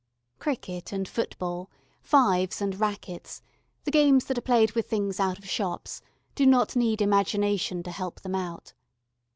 [0.39, 1.69] Cricket and football,
[2.01, 3.43] fives and racquets,
[3.83, 6.01] the games that are played with things out of shops,
[6.33, 8.73] do not need imagination to help them out.